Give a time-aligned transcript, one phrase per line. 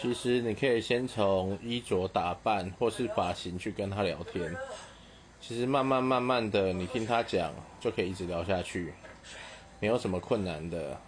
[0.00, 4.56] 其实你可以先从衣着打扮或是发型去跟他聊天，
[5.40, 8.94] 其实慢慢慢慢的你听他讲就可以一直聊下去，
[9.78, 10.98] 没有什么困难的。